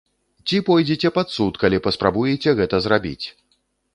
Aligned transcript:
Ці 0.47 0.61
пойдзеце 0.69 1.09
пад 1.17 1.27
суд, 1.35 1.59
калі 1.65 1.77
паспрабуеце 1.87 2.57
гэта 2.61 2.75
зрабіць! 2.87 3.25